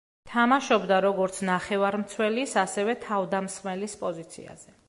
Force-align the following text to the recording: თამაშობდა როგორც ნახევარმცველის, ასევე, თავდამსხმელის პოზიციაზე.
თამაშობდა 0.29 0.97
როგორც 1.05 1.37
ნახევარმცველის, 1.49 2.57
ასევე, 2.65 2.99
თავდამსხმელის 3.07 3.99
პოზიციაზე. 4.05 4.77